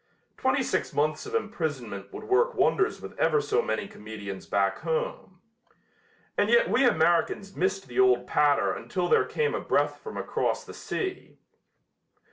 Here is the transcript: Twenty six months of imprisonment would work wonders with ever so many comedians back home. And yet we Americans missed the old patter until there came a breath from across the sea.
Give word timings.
Twenty 0.35 0.63
six 0.63 0.93
months 0.95 1.27
of 1.27 1.35
imprisonment 1.35 2.11
would 2.11 2.23
work 2.23 2.55
wonders 2.55 2.99
with 2.99 3.15
ever 3.19 3.39
so 3.39 3.61
many 3.61 3.87
comedians 3.87 4.47
back 4.47 4.79
home. 4.79 5.41
And 6.35 6.49
yet 6.49 6.71
we 6.71 6.85
Americans 6.85 7.55
missed 7.55 7.87
the 7.87 7.99
old 7.99 8.25
patter 8.25 8.73
until 8.73 9.07
there 9.07 9.25
came 9.25 9.53
a 9.53 9.61
breath 9.61 9.99
from 9.99 10.17
across 10.17 10.65
the 10.65 10.73
sea. 10.73 11.37